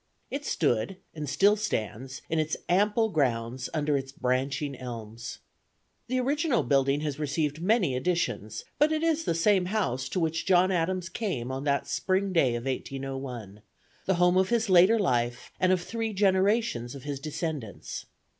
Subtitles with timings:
[0.31, 5.37] It stood, and still stands, in its ample grounds, under its branching elms.
[6.07, 10.47] The original building has received many additions, but it is the same house to which
[10.47, 13.61] John Adams came on that spring day of 1801;
[14.07, 18.07] the home of his later life, and of three generations of his descendants.